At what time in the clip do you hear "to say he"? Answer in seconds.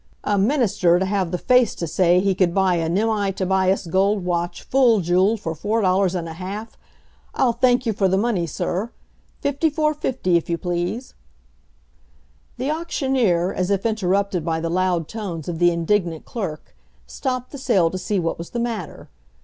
1.75-2.33